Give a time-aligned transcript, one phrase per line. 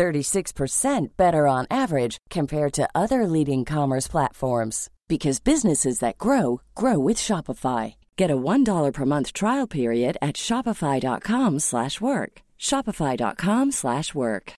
[0.00, 6.98] 36% better on average compared to other leading commerce platforms because businesses that grow grow
[6.98, 7.94] with Shopify.
[8.16, 12.32] Get a $1 per month trial period at shopify.com/work.
[12.58, 14.52] shopify.com/work.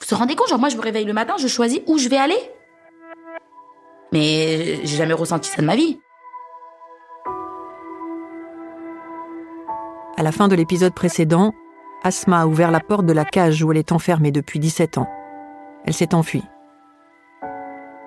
[0.00, 2.08] Vous vous rendez compte genre moi je me réveille le matin, je choisis où je
[2.08, 2.40] vais aller
[4.12, 5.98] Mais j'ai jamais ressenti ça de ma vie.
[10.20, 11.54] À la fin de l'épisode précédent,
[12.02, 15.08] Asma a ouvert la porte de la cage où elle est enfermée depuis 17 ans.
[15.86, 16.44] Elle s'est enfuie.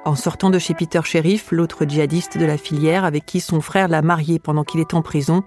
[0.06, 3.88] En sortant de chez Peter Sheriff, l'autre djihadiste de la filière avec qui son frère
[3.88, 5.42] l'a mariée pendant qu'il est en prison,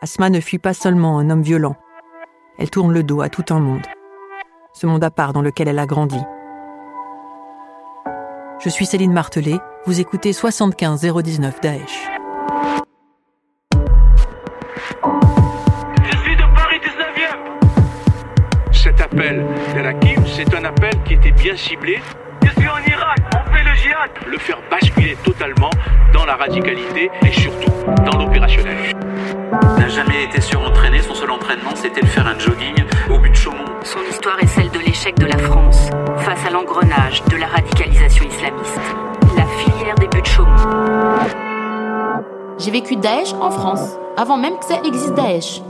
[0.00, 1.76] Asma ne fuit pas seulement un homme violent.
[2.58, 3.86] Elle tourne le dos à tout un monde.
[4.72, 6.20] Ce monde à part dans lequel elle a grandi.
[8.58, 12.08] Je suis Céline Martelet, vous écoutez 75 019 Daesh.
[20.64, 22.00] Un appel qui était bien ciblé.
[22.42, 24.10] Je suis en Irak, on fait le djihad.
[24.26, 25.70] Le faire basculer totalement
[26.12, 27.72] dans la radicalité et surtout
[28.04, 28.94] dans l'opérationnel.
[29.52, 31.02] n'a jamais été surentraîné.
[31.02, 32.74] Son seul entraînement, c'était de faire un jogging
[33.10, 33.64] au but de Chaumont.
[33.82, 38.24] Son histoire est celle de l'échec de la France face à l'engrenage de la radicalisation
[38.26, 38.80] islamiste.
[39.36, 40.56] La filière des buts de Chaumont.
[42.58, 45.60] J'ai vécu Daesh en France, avant même que ça existe Daesh.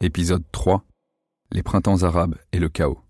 [0.00, 0.82] Épisode 3
[1.52, 3.00] Les printemps arabes et le chaos.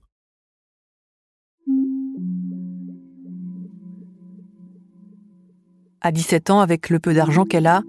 [6.00, 7.82] À 17 ans, avec le peu d'argent qu'elle a,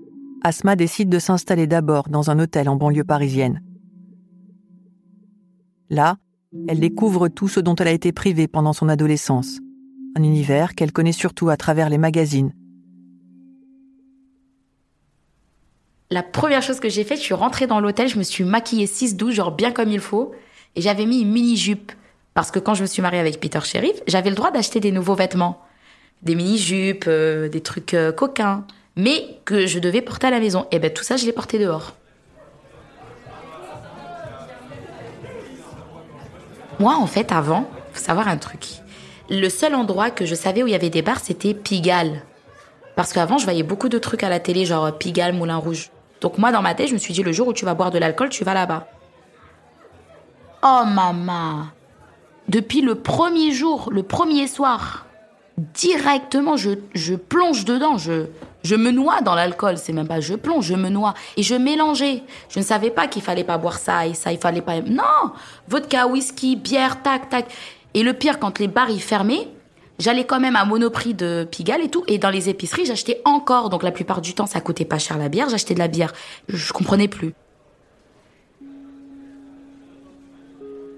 [0.44, 3.64] Asma décide de s'installer d'abord dans un hôtel en banlieue parisienne.
[5.90, 6.18] Là,
[6.68, 9.60] elle découvre tout ce dont elle a été privée pendant son adolescence,
[10.18, 12.54] un univers qu'elle connaît surtout à travers les magazines.
[16.10, 18.86] La première chose que j'ai faite, je suis rentrée dans l'hôtel, je me suis maquillée
[18.86, 20.34] 6-12, genre bien comme il faut,
[20.76, 21.92] et j'avais mis une mini-jupe.
[22.34, 24.92] Parce que quand je me suis mariée avec Peter Sheriff, j'avais le droit d'acheter des
[24.92, 25.62] nouveaux vêtements.
[26.22, 28.66] Des mini-jupes, euh, des trucs euh, coquins,
[28.96, 30.66] mais que je devais porter à la maison.
[30.72, 31.94] Et ben tout ça, je l'ai porté dehors.
[36.80, 38.66] Moi, en fait, avant, faut savoir un truc.
[39.30, 42.24] Le seul endroit que je savais où il y avait des bars, c'était Pigalle.
[42.96, 45.90] Parce qu'avant, je voyais beaucoup de trucs à la télé, genre Pigalle, Moulin Rouge.
[46.22, 47.92] Donc moi, dans ma tête, je me suis dit, le jour où tu vas boire
[47.92, 48.88] de l'alcool, tu vas là-bas.
[50.64, 51.66] Oh, maman
[52.48, 55.08] Depuis le premier jour, le premier soir,
[55.58, 58.28] directement, je, je plonge dedans, je,
[58.64, 59.78] je me noie dans l'alcool.
[59.78, 61.14] C'est même pas je plonge, je me noie.
[61.38, 62.24] Et je mélangeais.
[62.50, 64.82] Je ne savais pas qu'il fallait pas boire ça et ça, il fallait pas...
[64.82, 65.32] Non
[65.68, 67.46] Vodka, whisky, bière, tac, tac.
[67.94, 69.48] Et le pire, quand les bars y fermaient,
[70.00, 72.04] j'allais quand même à Monoprix de Pigalle et tout.
[72.08, 73.70] Et dans les épiceries, j'achetais encore.
[73.70, 75.50] Donc la plupart du temps, ça coûtait pas cher la bière.
[75.50, 76.14] J'achetais de la bière.
[76.48, 77.34] Je, comprenais plus.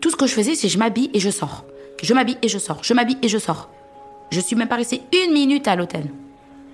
[0.04, 1.64] Tout ce que je faisais, c'est je m'habille et je sors.
[2.02, 2.84] Je m'habille et je sors.
[2.84, 3.70] Je m'habille et je sors.
[4.32, 6.12] Je suis même pas restée une minute à l'hôtel.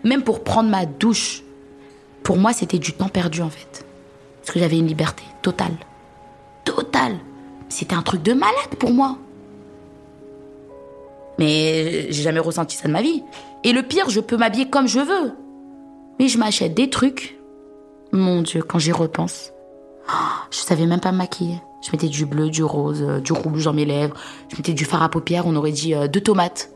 [0.04, 1.44] Même pour prendre ma douche.
[2.24, 3.86] Pour moi, c'était du temps perdu en fait.
[4.42, 5.78] Parce que j'avais une liberté totale.
[6.66, 7.20] Totale.
[7.70, 9.20] C'était un truc de malade pour moi.
[11.38, 13.22] Mais j'ai jamais ressenti ça de ma vie.
[13.64, 15.34] Et le pire, je peux m'habiller comme je veux.
[16.18, 17.38] Mais je m'achète des trucs.
[18.12, 19.52] Mon Dieu, quand j'y repense.
[20.12, 21.62] oh, je savais même pas me maquiller.
[21.82, 24.16] Je mettais du bleu, du rose, euh, du rouge dans mes lèvres.
[24.50, 26.72] Je mettais du fard à paupières, on aurait dit euh, deux tomates.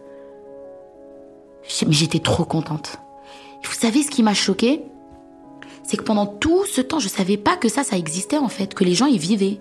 [1.86, 2.98] Mais j'étais trop contente.
[3.64, 4.82] Et vous savez ce qui m'a choquée
[5.84, 8.74] C'est que pendant tout ce temps, je savais pas que ça, ça existait en fait,
[8.74, 9.60] que les gens y vivaient.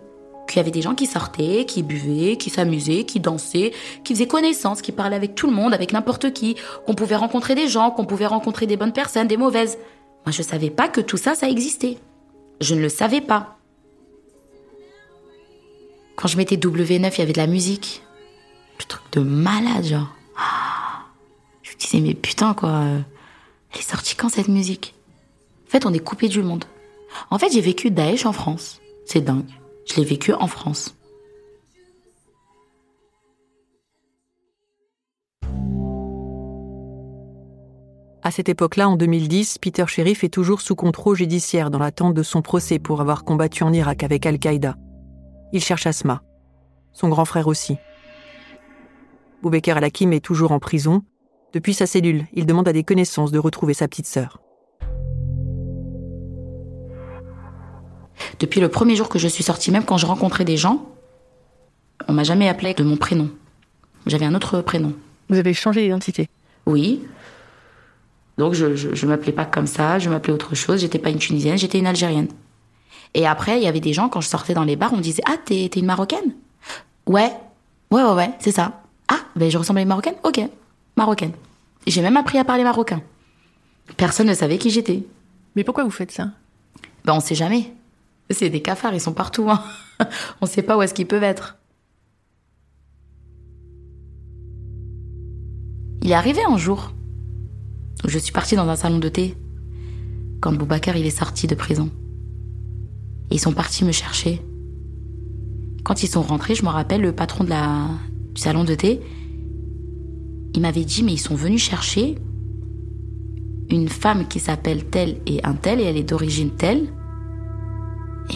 [0.48, 3.72] Qu'il y avait des gens qui sortaient, qui buvaient, qui s'amusaient, qui dansaient,
[4.02, 7.54] qui faisaient connaissance, qui parlaient avec tout le monde, avec n'importe qui, qu'on pouvait rencontrer
[7.54, 9.78] des gens, qu'on pouvait rencontrer des bonnes personnes, des mauvaises.
[10.26, 11.98] Moi, je savais pas que tout ça, ça existait.
[12.60, 13.56] Je ne le savais pas.
[16.22, 18.04] Quand je mettais W9, il y avait de la musique.
[18.78, 20.14] Le truc de malade, genre.
[20.38, 21.06] Ah.
[21.64, 22.84] Je me disais, mais putain, quoi.
[23.72, 24.94] Elle est sortie quand cette musique?
[25.66, 26.64] En fait, on est coupé du monde.
[27.30, 28.80] En fait, j'ai vécu Daesh en France.
[29.04, 29.50] C'est dingue.
[29.90, 30.94] Je l'ai vécu en France.
[38.22, 42.22] À cette époque-là, en 2010, Peter Sheriff est toujours sous contrôle judiciaire dans l'attente de
[42.22, 44.76] son procès pour avoir combattu en Irak avec Al-Qaïda.
[45.52, 46.22] Il cherche Asma.
[46.92, 47.76] son grand frère aussi.
[49.42, 51.02] Boubaker Al-Hakim est toujours en prison.
[51.52, 54.40] Depuis sa cellule, il demande à des connaissances de retrouver sa petite sœur.
[58.38, 60.86] Depuis le premier jour que je suis sortie, même quand je rencontrais des gens,
[62.08, 63.30] on m'a jamais appelé de mon prénom.
[64.06, 64.94] J'avais un autre prénom.
[65.28, 66.28] Vous avez changé d'identité
[66.66, 67.02] Oui.
[68.38, 70.80] Donc je, je, m'appelais pas comme ça, je m'appelais autre chose.
[70.80, 72.28] J'étais pas une Tunisienne, j'étais une Algérienne.
[73.14, 75.02] Et après, il y avait des gens, quand je sortais dans les bars, on me
[75.02, 76.34] disait Ah, t'es une Marocaine?
[77.06, 77.32] Ouais.
[77.90, 78.82] Ouais, ouais, ouais, c'est ça.
[79.08, 80.14] Ah, ben je ressemble à une Marocaine?
[80.24, 80.40] Ok,
[80.96, 81.32] Marocaine.
[81.86, 83.02] J'ai même appris à parler marocain.
[83.96, 85.04] Personne ne savait qui j'étais.
[85.56, 86.28] Mais pourquoi vous faites ça?
[87.04, 87.72] Ben on sait jamais.
[88.30, 89.50] C'est des cafards, ils sont partout.
[89.50, 89.62] Hein.
[90.40, 91.58] on sait pas où est-ce qu'ils peuvent être.
[96.02, 96.92] Il est arrivé un jour
[98.04, 99.36] où je suis partie dans un salon de thé
[100.40, 101.90] quand Boubacar il est sorti de prison.
[103.32, 104.44] Et ils sont partis me chercher.
[105.84, 107.88] Quand ils sont rentrés, je me rappelle le patron de la,
[108.34, 109.00] du salon de thé,
[110.52, 112.18] il m'avait dit mais ils sont venus chercher
[113.70, 116.92] une femme qui s'appelle telle et un tel et elle est d'origine telle.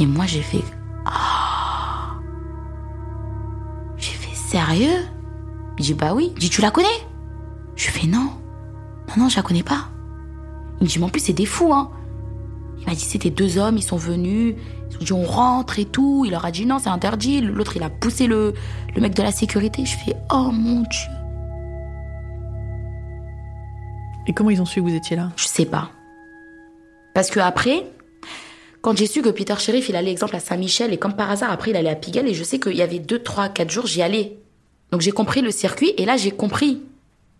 [0.00, 0.64] Et moi j'ai fait
[1.04, 2.18] ah.
[3.98, 5.04] J'ai fait sérieux?
[5.78, 6.32] Il dit bah oui.
[6.36, 6.88] Il dit tu la connais?
[7.74, 8.30] Je fais non.
[9.08, 9.90] Non, non, je la connais pas.
[10.80, 11.90] Il me dit, mais en plus, c'est des fous, hein.
[12.86, 14.54] Il m'a dit, c'était deux hommes, ils sont venus,
[14.90, 16.22] ils ont dit, on rentre et tout.
[16.24, 17.40] Il leur a dit, non, c'est interdit.
[17.40, 18.54] L'autre, il a poussé le,
[18.94, 19.84] le mec de la sécurité.
[19.84, 21.10] Je fais, oh mon Dieu.
[24.28, 25.30] Et comment ils ont su que vous étiez là?
[25.36, 25.90] Je sais pas.
[27.14, 27.86] Parce que après,
[28.82, 31.50] quand j'ai su que Peter Sheriff, il allait, exemple, à Saint-Michel, et comme par hasard,
[31.50, 33.86] après, il allait à Pigalle, et je sais qu'il y avait deux, trois, quatre jours,
[33.86, 34.38] j'y allais.
[34.92, 36.82] Donc j'ai compris le circuit, et là, j'ai compris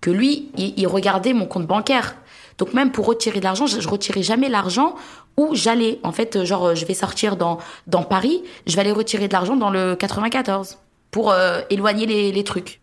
[0.00, 2.16] que lui, il, regardait mon compte bancaire.
[2.58, 4.94] Donc même pour retirer de l'argent, je, ne retirais jamais l'argent
[5.36, 5.98] où j'allais.
[6.02, 9.56] En fait, genre, je vais sortir dans, dans Paris, je vais aller retirer de l'argent
[9.56, 10.78] dans le 94
[11.10, 12.80] pour euh, éloigner les, les trucs.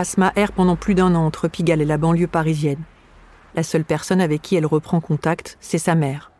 [0.00, 2.82] Asma erre pendant plus d'un an entre Pigalle et la banlieue parisienne.
[3.54, 6.30] La seule personne avec qui elle reprend contact, c'est sa mère.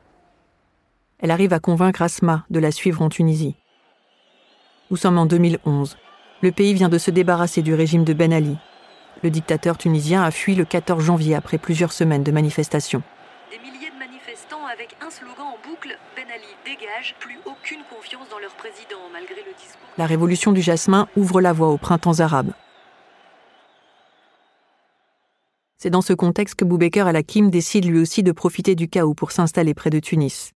[1.19, 3.57] Elle arrive à convaincre Asma de la suivre en Tunisie.
[4.91, 5.97] Nous sommes en 2011.
[6.43, 8.57] Le pays vient de se débarrasser du régime de Ben Ali.
[9.23, 13.03] Le dictateur tunisien a fui le 14 janvier après plusieurs semaines de manifestations.
[13.51, 18.29] Des milliers de manifestants avec un slogan en boucle Ben Ali dégage, plus aucune confiance
[18.31, 19.89] dans leur président malgré le discours.
[19.99, 22.53] La révolution du jasmin ouvre la voie aux printemps arabes.
[25.83, 29.33] C'est dans ce contexte que Boubaker al-Hakim décide lui aussi de profiter du chaos pour
[29.33, 30.53] s'installer près de Tunis.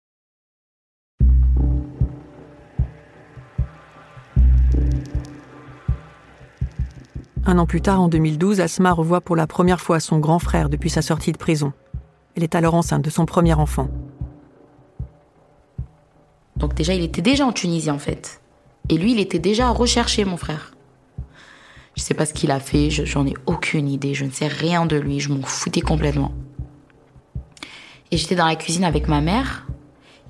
[7.46, 10.68] Un an plus tard, en 2012, Asma revoit pour la première fois son grand frère
[10.68, 11.72] depuis sa sortie de prison.
[12.36, 13.88] Elle est alors enceinte de son premier enfant.
[16.58, 18.42] Donc déjà, il était déjà en Tunisie en fait.
[18.90, 20.73] Et lui, il était déjà recherché, mon frère.
[21.96, 24.86] Je sais pas ce qu'il a fait, j'en ai aucune idée, je ne sais rien
[24.86, 26.32] de lui, je m'en foutais complètement.
[28.12, 29.68] Et j'étais dans la cuisine avec ma mère.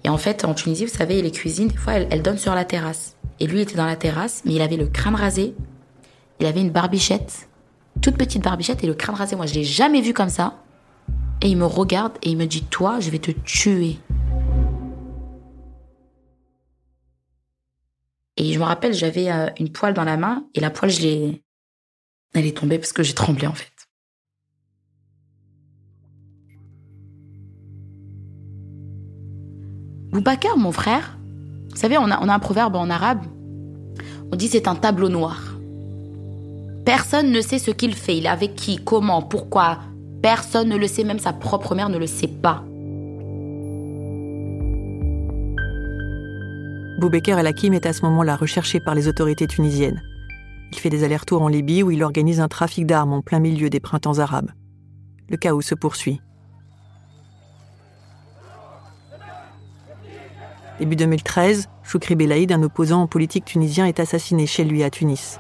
[0.04, 2.66] Et en fait, en Tunisie, vous savez, les cuisines, des fois, elles, donnent sur la
[2.66, 3.16] terrasse.
[3.40, 5.56] Et lui était dans la terrasse, mais il avait le crâne rasé.
[6.40, 7.48] Il avait une barbichette,
[8.02, 9.36] toute petite barbichette et le crâne rasé.
[9.36, 10.62] Moi, je l'ai jamais vu comme ça.
[11.42, 13.98] Et il me regarde et il me dit, toi, je vais te tuer.
[18.36, 21.02] Et je me rappelle, j'avais euh, une poêle dans la main et la poêle, je
[21.02, 21.44] l'ai,
[22.34, 23.72] elle est tombée parce que j'ai tremblé en fait.
[30.12, 31.18] Boubacar, mon frère,
[31.70, 33.26] vous savez, on a, on a un proverbe en arabe.
[34.32, 35.56] On dit c'est un tableau noir.
[36.86, 39.80] Personne ne sait ce qu'il fait, il est avec qui, comment, pourquoi.
[40.22, 42.64] Personne ne le sait, même sa propre mère ne le sait pas.
[47.00, 50.02] Boubacar El-Hakim est à ce moment-là recherché par les autorités tunisiennes.
[50.74, 53.70] Il fait des allers-retours en Libye où il organise un trafic d'armes en plein milieu
[53.70, 54.50] des printemps arabes.
[55.30, 56.20] Le chaos se poursuit.
[60.80, 65.40] Début 2013, Choukri Belaïd, un opposant politique tunisien, est assassiné chez lui à Tunis.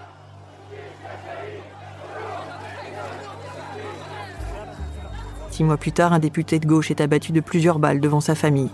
[5.49, 8.35] Six mois plus tard, un député de gauche est abattu de plusieurs balles devant sa
[8.35, 8.69] famille.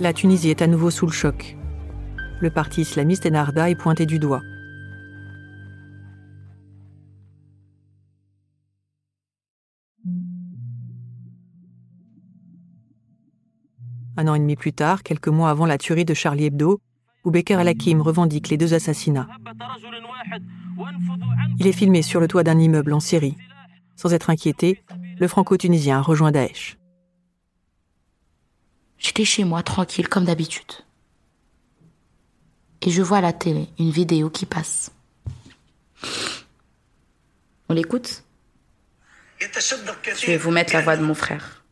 [0.00, 1.56] La Tunisie est à nouveau sous le choc.
[2.40, 4.40] Le parti islamiste Enarda est pointé du doigt.
[14.16, 16.80] Un an et demi plus tard, quelques mois avant la tuerie de Charlie Hebdo,
[17.22, 19.28] Boubaker El-Hakim revendique les deux assassinats.
[21.58, 23.36] Il est filmé sur le toit d'un immeuble en Syrie.
[23.96, 24.82] Sans être inquiété,
[25.18, 26.79] le franco-tunisien rejoint Daesh.
[29.00, 30.72] J'étais chez moi, tranquille, comme d'habitude.
[32.82, 34.90] Et je vois à la télé une vidéo qui passe.
[37.68, 38.22] On l'écoute?
[39.40, 41.62] Je vais vous mettre la voix de mon frère.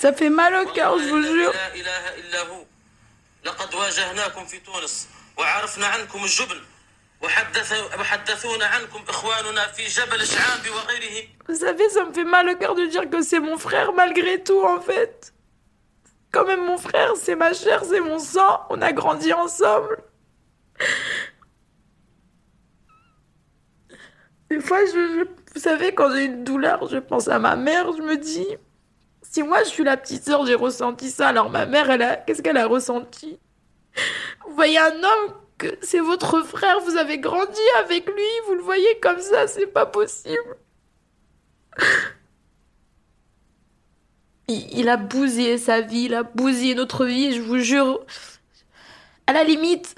[0.00, 1.52] Ça fait mal au cœur, je vous jure.
[11.48, 14.42] Vous savez, ça me fait mal au cœur de dire que c'est mon frère malgré
[14.42, 15.32] tout, en fait.
[16.32, 19.98] Quand même mon frère, c'est ma chair, c'est mon sang, on a grandi ensemble.
[24.50, 28.02] Des fois, je, vous savez, quand j'ai une douleur, je pense à ma mère, je
[28.02, 28.46] me dis,
[29.22, 31.88] si moi je suis la petite sœur, j'ai ressenti ça, alors ma mère,
[32.26, 33.40] qu'est-ce qu'elle a ressenti?
[34.46, 38.62] Vous voyez un homme que c'est votre frère, vous avez grandi avec lui, vous le
[38.62, 40.56] voyez comme ça, c'est pas possible.
[44.48, 48.04] Il, a bousillé sa vie, il a bousillé notre vie, je vous jure.
[49.26, 49.96] À la limite,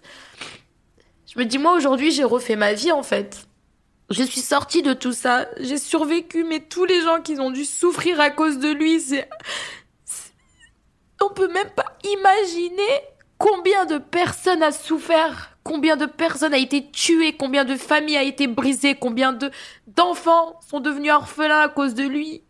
[1.26, 3.46] je me dis, moi aujourd'hui, j'ai refait ma vie en fait.
[4.08, 7.66] Je suis sortie de tout ça, j'ai survécu, mais tous les gens qui ont dû
[7.66, 9.28] souffrir à cause de lui, c'est.
[11.20, 13.02] On peut même pas imaginer
[13.38, 15.56] Combien de personnes a souffert?
[15.62, 18.96] Combien de personnes a été tuées Combien de familles a été brisées?
[18.96, 19.50] Combien de
[19.86, 22.42] d'enfants sont devenus orphelins à cause de lui?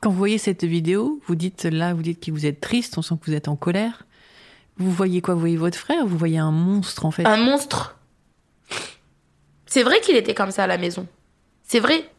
[0.00, 3.02] Quand vous voyez cette vidéo, vous dites là, vous dites que vous êtes triste, on
[3.02, 4.06] sent que vous êtes en colère.
[4.78, 5.34] Vous voyez quoi?
[5.34, 6.06] Vous voyez votre frère?
[6.06, 7.26] Vous voyez un monstre en fait?
[7.26, 7.98] Un monstre
[9.66, 11.06] C'est vrai qu'il était comme ça à la maison.
[11.62, 12.10] C'est vrai.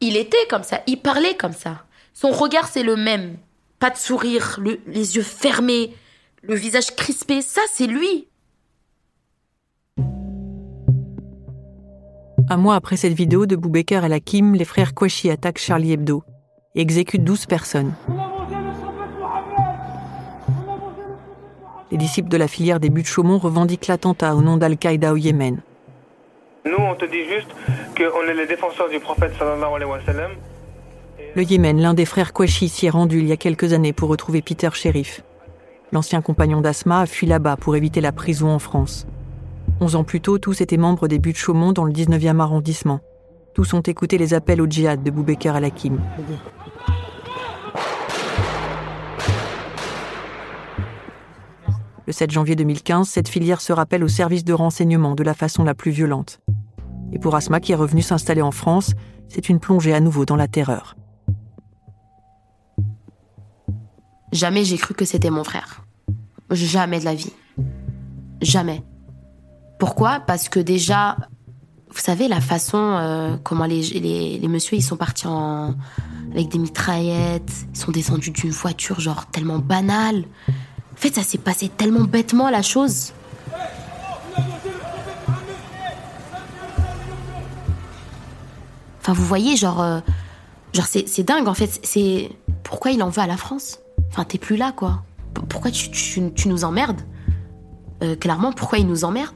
[0.00, 0.82] Il était comme ça.
[0.86, 1.84] Il parlait comme ça.
[2.14, 3.36] Son regard, c'est le même.
[3.78, 5.94] Pas de sourire, les yeux fermés,
[6.48, 8.28] le visage crispé, ça c'est lui.
[12.48, 16.22] Un mois après cette vidéo de Boubaker et Hakim, les frères Kouachi attaquent Charlie Hebdo
[16.76, 17.92] et exécutent 12 personnes.
[21.90, 25.16] Les disciples de la filière des buts de Chaumont revendiquent l'attentat au nom d'Al-Qaïda au
[25.16, 25.60] Yémen.
[26.64, 27.48] Nous, on te dit juste
[27.96, 30.32] qu'on est les défenseurs du prophète sallallahu alayhi wa sallam.
[31.34, 34.08] Le Yémen, l'un des frères Kouachi s'y est rendu il y a quelques années pour
[34.08, 35.22] retrouver Peter Sheriff.
[35.92, 39.06] L'ancien compagnon d'Asma a fui là-bas pour éviter la prison en France.
[39.80, 43.00] Onze ans plus tôt, tous étaient membres des buts de Chaumont dans le 19e arrondissement.
[43.54, 46.00] Tous ont écouté les appels au djihad de Boubaker al-Hakim.
[52.06, 55.62] Le 7 janvier 2015, cette filière se rappelle au service de renseignement de la façon
[55.64, 56.40] la plus violente.
[57.12, 58.92] Et pour Asma, qui est revenu s'installer en France,
[59.28, 60.96] c'est une plongée à nouveau dans la terreur.
[64.36, 65.80] Jamais j'ai cru que c'était mon frère.
[66.50, 67.32] Jamais de la vie.
[68.42, 68.82] Jamais.
[69.78, 70.20] Pourquoi?
[70.20, 71.16] Parce que déjà,
[71.88, 75.74] vous savez, la façon euh, comment les, les, messieurs ils sont partis en,
[76.32, 80.24] avec des mitraillettes, ils sont descendus d'une voiture genre tellement banale.
[80.48, 83.14] En fait, ça s'est passé tellement bêtement la chose.
[89.00, 90.00] Enfin, vous voyez, genre, euh,
[90.74, 91.80] genre c'est dingue en fait.
[91.82, 92.30] C'est
[92.64, 93.78] pourquoi il en veut à la France?
[94.16, 95.02] Enfin, t'es plus là, quoi.
[95.50, 97.02] Pourquoi tu, nous emmerdes?
[98.02, 99.34] Euh, Clairement, pourquoi il nous emmerde?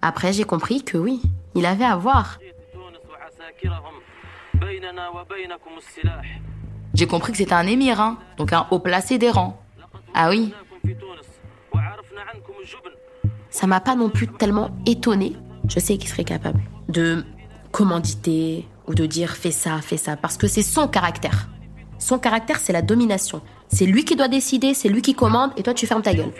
[0.00, 1.20] Après, j'ai compris que oui,
[1.56, 2.38] il avait à voir.
[6.94, 9.60] J'ai compris que c'était un émir, hein, donc un haut placé des rangs.
[10.14, 10.54] Ah oui.
[13.50, 15.32] Ça m'a pas non plus tellement étonné.
[15.68, 17.24] Je sais qu'il serait capable de
[17.72, 21.48] commanditer ou de dire fais ça, fais ça, parce que c'est son caractère.
[21.98, 23.42] Son caractère, c'est la domination.
[23.72, 26.32] C'est lui qui doit décider, c'est lui qui commande, et toi tu fermes ta gueule.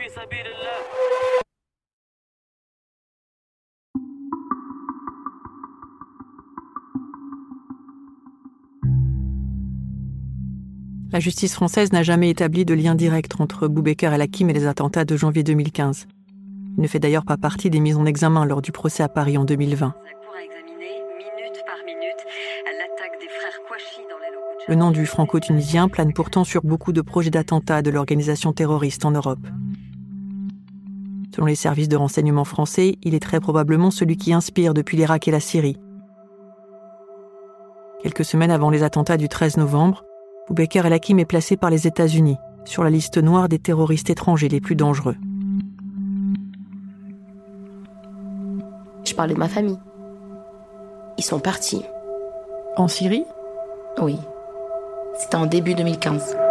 [11.10, 15.04] La justice française n'a jamais établi de lien direct entre Boubaker el-Hakim et les attentats
[15.04, 16.06] de janvier 2015.
[16.76, 19.36] Il ne fait d'ailleurs pas partie des mises en examen lors du procès à Paris
[19.36, 19.94] en 2020.
[24.68, 29.10] Le nom du franco-tunisien plane pourtant sur beaucoup de projets d'attentats de l'organisation terroriste en
[29.10, 29.44] Europe.
[31.34, 35.26] Selon les services de renseignement français, il est très probablement celui qui inspire depuis l'Irak
[35.26, 35.78] et la Syrie.
[38.02, 40.04] Quelques semaines avant les attentats du 13 novembre,
[40.46, 44.60] Boubaker el-Hakim est placé par les États-Unis sur la liste noire des terroristes étrangers les
[44.60, 45.16] plus dangereux.
[49.04, 49.78] Je parlais de ma famille.
[51.18, 51.82] ils sont partis.
[52.76, 53.24] En Syrie?
[54.00, 54.18] Oui.
[55.18, 56.36] C'était en début 2015.«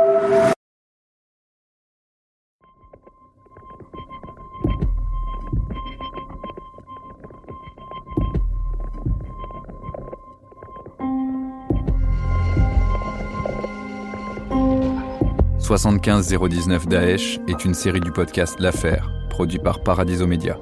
[15.60, 20.58] 75019 Daesh est une série du podcast L'Affaire, produit par Paradiso Media,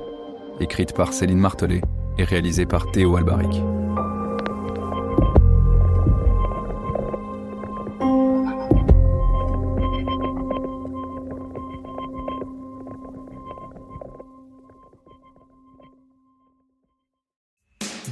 [0.60, 1.82] écrite par Céline Martelet
[2.20, 3.64] et réalisée par Théo Albaric.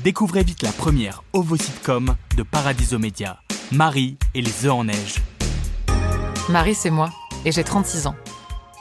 [0.07, 3.41] Découvrez vite la première ovo-sitcom de Paradiso Media,
[3.73, 5.15] Marie et les œufs en neige.
[6.47, 7.09] Marie, c'est moi,
[7.43, 8.15] et j'ai 36 ans.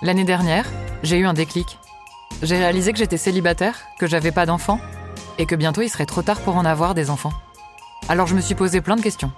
[0.03, 0.71] L'année dernière,
[1.03, 1.79] j'ai eu un déclic.
[2.45, 4.79] J'ai réalisé que j'étais célibataire, que j'avais pas d'enfants,
[5.39, 7.33] et que bientôt il serait trop tard pour en avoir des enfants.
[8.09, 9.33] Alors je me suis posé plein de questions.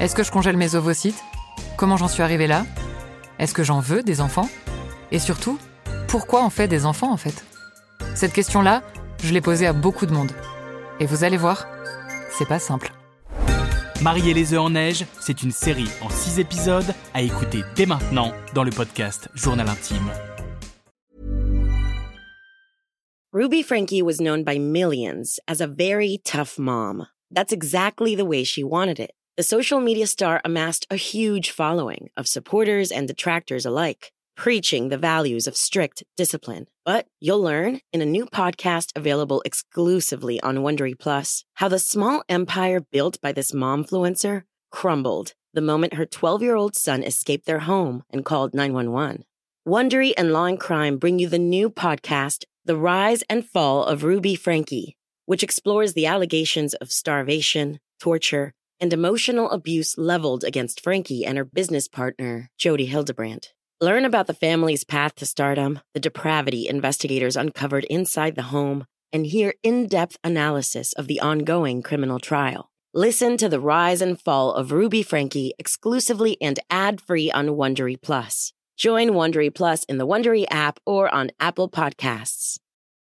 [0.00, 1.24] Est-ce que je congèle mes ovocytes
[1.78, 2.66] Comment j'en suis arrivée là?
[3.38, 4.50] Est-ce que j'en veux des enfants?
[5.12, 5.58] Et surtout,
[6.08, 7.46] pourquoi on fait des enfants en fait?
[8.14, 8.82] Cette question-là,
[9.24, 10.32] je l'ai posée à beaucoup de monde.
[11.02, 11.66] Et vous allez voir,
[12.30, 12.92] c'est pas simple.
[14.02, 17.86] Marie et les œufs en neige, c'est une série en 6 épisodes à écouter dès
[17.86, 20.10] maintenant dans le podcast Journal Intime.
[23.32, 27.06] Ruby Frankie was known by millions as a very tough mom.
[27.30, 29.12] That's exactly the way she wanted it.
[29.38, 34.96] The social media star amassed a huge following of supporters and detractors alike, preaching the
[34.96, 36.66] values of strict discipline.
[36.86, 42.24] But you'll learn in a new podcast available exclusively on Wondery Plus how the small
[42.26, 47.58] empire built by this momfluencer crumbled the moment her 12 year old son escaped their
[47.58, 49.24] home and called 911.
[49.68, 54.04] Wondery and Law and Crime bring you the new podcast, The Rise and Fall of
[54.04, 61.26] Ruby Frankie, which explores the allegations of starvation, torture, and emotional abuse leveled against Frankie
[61.26, 63.52] and her business partner, Jody Hildebrandt.
[63.82, 69.24] Learn about the family's path to stardom, the depravity investigators uncovered inside the home, and
[69.24, 72.70] hear in depth analysis of the ongoing criminal trial.
[72.92, 77.96] Listen to the rise and fall of Ruby Frankie exclusively and ad free on Wondery
[77.98, 78.52] Plus.
[78.76, 82.58] Join Wondery Plus in the Wondery app or on Apple Podcasts.